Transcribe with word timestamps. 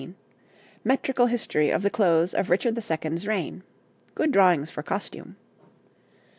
Metrical 0.83 1.27
history 1.27 1.69
of 1.69 1.83
the 1.83 1.91
close 1.91 2.33
of 2.33 2.49
Richard 2.49 2.75
II.'s 2.75 3.27
reign. 3.27 3.61
Good 4.15 4.31
drawings 4.31 4.71
for 4.71 4.81
costume. 4.81 5.35